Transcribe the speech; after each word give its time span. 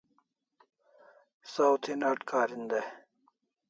Saw 1.51 1.71
thi 1.83 1.93
n'at 1.95 2.19
karin 2.29 2.65
day 2.71 2.87